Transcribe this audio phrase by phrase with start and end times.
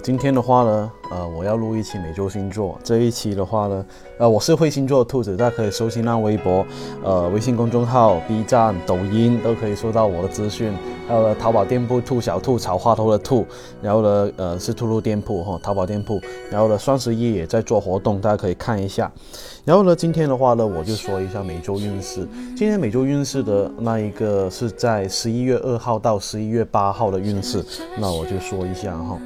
[0.00, 2.78] 今天的话呢，呃，我要录一期每周星座。
[2.84, 3.86] 这一期的话呢，
[4.18, 6.64] 呃，我是会星座的兔子，大家可以搜新浪微博、
[7.02, 10.72] 呃，微信公众号、B 站、抖音都可以收到我的资讯。
[11.06, 13.46] 还有呢，淘宝店铺兔小兔草花头的兔，
[13.80, 16.20] 然后呢，呃，是兔兔店铺哈，淘宝店铺。
[16.50, 19.10] 然后呢，双十一也在做活动，大家可以看一下。
[19.64, 22.26] 然后呢，今天的话呢，我就说一下每周运势。
[22.56, 27.64] 今天每周运势的那一个是在十一月二号到十一月八号的运势，
[27.98, 29.18] 那我就说一下哈。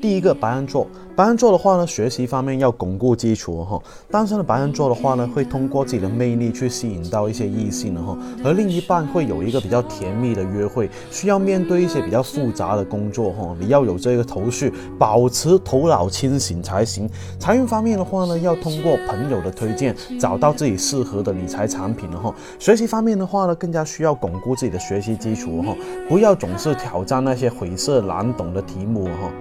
[0.00, 3.82] 第一个白羊座，白羊座的话呢，学习方面要巩固基础哈。
[4.10, 10.88] 单身的白羊座的话呢，会通过自己的魅力去吸引到一些异性的哈，和另一半会有一个比较甜蜜的约会。
[11.10, 17.10] 需要面对一些比较复杂的工作哈，你要有这个头绪，保持头脑清醒才行。
[17.40, 22.32] 财运方面的话呢，要通过朋友的推荐，找到自己适合的理财产品哈。
[22.60, 25.74] 学习方面的话呢，更加需要巩固自己的学习基础哈，
[26.08, 29.32] 不要总是挑战那些晦涩难懂的题目哈。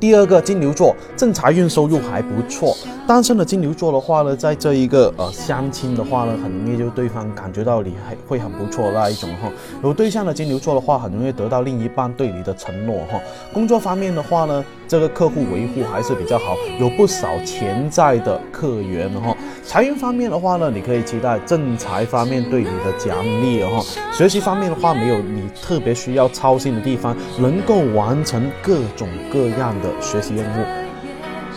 [0.00, 9.50] 第二个金牛座正财运收入还不错，单身的金牛座的话呢，在这一个呃相亲的话呢，很容易就对方感觉到你还会很不错那一种哈。
[9.82, 13.18] 有对象的金牛座的话，很容易得到另一半对你的承诺哈。
[13.52, 19.34] 工作方面的话呢，这个客户维护还是比较好，有不少潜在的客源哈。
[19.74, 23.84] 财运方面的话呢，你可以期待正财方面对你的奖励哦。
[24.12, 29.90] 学习方面的话，没有你特别需要操心的地方，能够完成各种各样的。
[30.00, 30.64] 学习任务。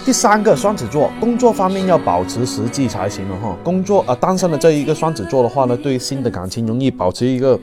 [0.04, 3.56] 第三个双子座，工作方面要保持实际才行了哈。
[3.64, 7.60] 工作啊，单身的这一个双子座的话呢，对新的感情容易保持一个。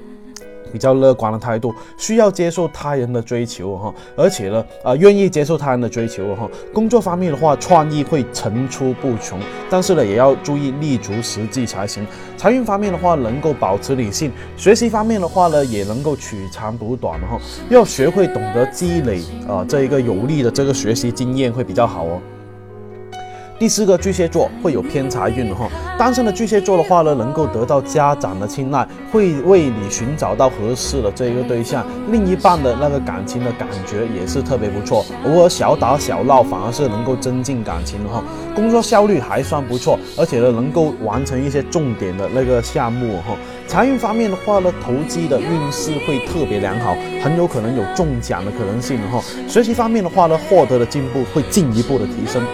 [0.75, 6.51] 比较乐观的态度，需要接受他人的追求哈，而且呢，啊，愿意接受他人的追求哈。
[6.73, 9.39] 工作方面的话，创意会层出不穷，
[9.71, 12.05] 但是呢，也要注意立足实际才行。
[12.37, 17.39] 财运方面的话，能够保持理性；学习方面的话呢，也能够取长补短哈，
[17.71, 22.21] 要学会懂得积累啊，这一个有利的这个学习经验会比较好哦。
[23.65, 25.67] 第四个巨蟹座会有偏财运哈，
[25.99, 38.23] 单身的巨蟹座的话呢，能够得到家长的青睐，会为你寻找到合适的这一个对象，另一半的那个感情的感觉也是特别不错，偶尔小打小闹反而是能够增进感情哈。
[38.55, 43.35] 工作效率还算不错，而且呢能够完成一些重点的那个项目哈。
[43.67, 49.23] 财运方面的话呢，投机的运势会特别良好，很有可能有中奖的可能性哈。
[49.49, 52.45] 学习方面的话呢，获得的进步会进一步的提升。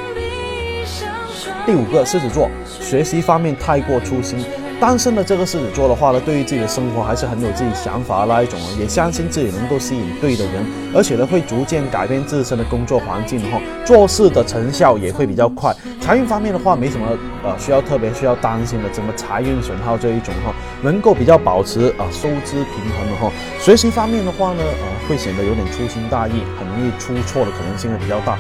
[1.67, 4.39] 第五个狮子座，学习方面太过粗心。
[4.81, 15.71] 单身的这个狮子座的话呢，对于自己的生活还是很有自己想法的那一种，也相信自己能够吸引对的人，而且呢会逐渐改变自身的工作环境哈，做事的成效也会比较快。
[16.01, 17.07] 财运方面的话，没什么
[17.45, 23.31] 呃需要特别需要担心的，怎么财运损耗这一种哈，能够比较保持啊收支平衡的哈。
[23.61, 28.39] 学习方面的话呢，呃会显得有点粗心大意，很容易出错的可能性会比较大。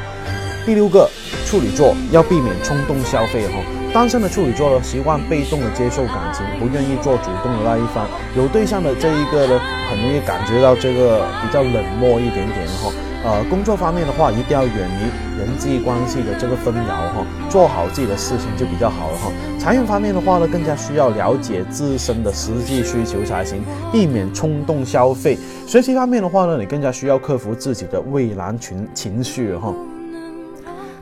[0.67, 1.09] 第六个
[1.47, 3.55] 处女座要避免冲动消费哈，
[3.93, 8.07] 单身的处女座呢习惯被动的接受感情，不愿意做主动的那一方。
[8.37, 9.61] 有对象的这一个呢，
[9.91, 12.93] 很容易感觉到这个比较冷漠一点点哈。
[13.23, 19.31] 呃，工作方面的话，一定要远离人际关系的这个纷扰哈，做好自己的事情就比较好了哈。
[19.59, 25.37] 财运方面的话呢，更加需要了解自身的实际需求才行，避免冲动消费。
[25.67, 29.75] 学习方面的话呢，你更加需要克服自己的畏难情情绪哈。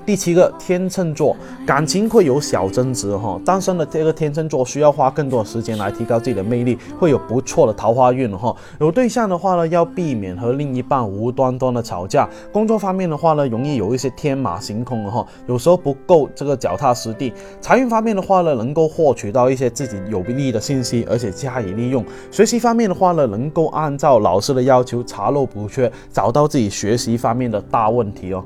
[0.08, 1.36] 第七个天秤座，
[1.66, 3.38] 感情会有小争执哈。
[3.44, 8.56] 单身的这个天秤座需要花更多时间来提高自己的魅力，会有不错的桃花运哈。
[8.80, 12.26] 有对象的话呢，要避免和另一半无端端的吵架。
[12.50, 17.30] 工作方面的话呢，容易有一些天马行空哈，有时候不够这个脚踏实地。
[17.60, 22.02] 财运方面的话呢，能够获取到一些自己有利的信息，而且加以利用。
[22.30, 28.42] 学习方面的话呢，能够按照老师的要求查漏补缺，找到自己学习方面的大问题哦。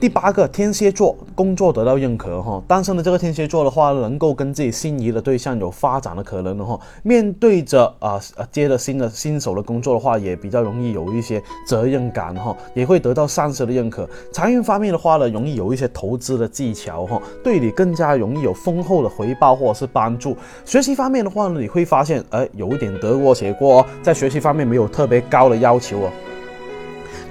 [0.00, 6.80] 第八个天蝎座工作得到认可哈，单身的这个天蝎座的话，能够跟自己心仪的对象有发展的可能的哈。
[7.02, 14.08] 面对着啊啊接着新的新手的工作的话，也比较容易有一些责任感哈，也会得到上司的认可。
[14.32, 20.34] 财运方面的话呢，容易有一些投资的技巧哈，对你更加容易有丰厚的回报或者是帮助。
[20.64, 26.10] 学习方面的话呢，你会发现哎，有一点得过且过哦，在学习方面没有特别高的要求哦。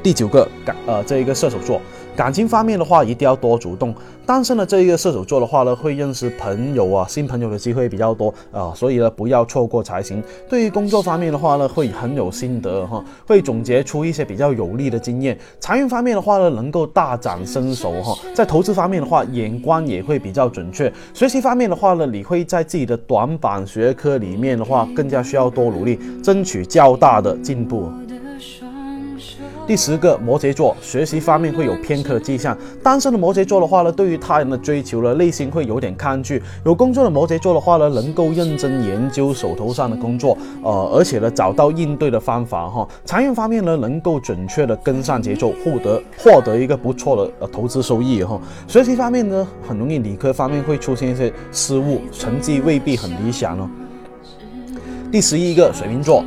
[0.03, 1.81] 第九个感呃这一个射手座。
[2.19, 3.95] 感情方面的话，一定要多主动。
[4.25, 10.21] 单身的这一个射手座的话呢，会认识朋友啊，新朋友的机会比较多啊，所以呢，不要错过才行。
[10.49, 15.39] 对于工作方面的话呢，会很有心得哈，会总结出一些比较有利的经验。
[15.61, 18.13] 财运方面的话呢，能够大展身手哈。
[18.33, 20.91] 在投资方面的话，眼光也会比较准确。
[21.13, 27.89] 学习方面的话呢，你会在自己的短板学科里面的话，更加需要多努力，争取较大的进步。
[29.69, 32.57] 第十个摩羯座，学习方面会有偏科的迹象。
[32.81, 36.41] 单身的摩羯座的话呢，对于他人的追求呢，内心会有点抗拒。
[36.65, 42.87] 有工作的摩羯座的话呢，能够认真研究手头上的工作，呃，而且呢，找到应对的方法哈。
[43.05, 48.41] 财运方面呢，能够准确的跟上节奏，获得获得一个不错的呃投资收益哈。
[48.67, 53.69] 学习方面呢，很容易理科方面会出现一些失误，成绩未必很理想哦。
[55.11, 56.25] 第十一个水瓶座。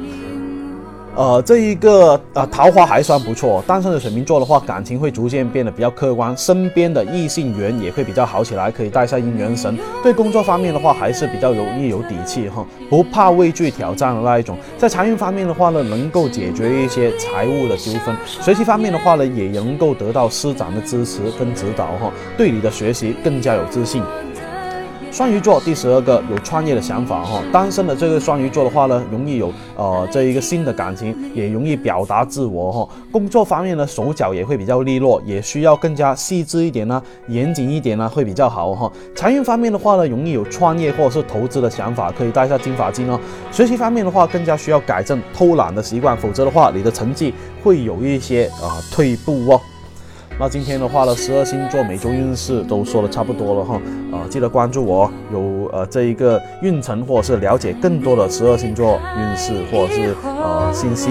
[1.14, 9.79] 呃，这一个呃桃花还算不错，单身的水瓶座的话，感情会逐渐变得比较客观，身边的异性缘也会比较好起来，可以带下姻缘神。
[10.03, 14.56] 对工作方面的话，还是比较容易有底气哈，不怕畏惧挑战的那一种。
[14.79, 18.17] 在财运方面的话呢，能够解决一些财务的纠纷。
[18.25, 24.03] 学习方面的话呢，也能够得到师长的支持跟指导哈，对你的学习更加有自信。
[25.12, 32.88] 双鱼座第十二个有创业的想法哈，单身的这个双鱼座的话呢，容易有呃这一个新的感情，也容易表达自我哈。
[33.12, 38.91] 工作方面呢，手脚也会比较利落，也需要更加细致一点呢，严谨一点呢，会比较好哈。
[39.14, 43.20] 财运方面的话呢，容易有创业或者是投资的想法，可以带一下金发金哦。
[43.50, 49.61] 学习方面的话，更加需要改正偷懒的习惯，否则的话，你的成绩会有一些啊退步哦。
[50.38, 53.81] 那今天的话呢，十二星座每周运势都说的差不多了哈，
[54.11, 61.11] 呃，记得关注我，有呃这一个运程或者是了解更多的十二星座运势或者是呃信息。